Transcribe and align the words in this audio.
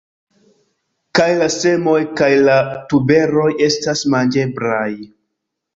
Kaj 1.19 1.27
la 1.41 1.49
semoj 1.57 1.95
kaj 2.23 2.31
la 2.49 2.57
tuberoj 2.95 3.49
estas 3.69 4.07
manĝeblaj. 4.17 4.93